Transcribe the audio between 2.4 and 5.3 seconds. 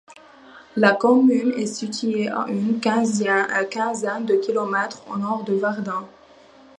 une quinzaine de kilomètres au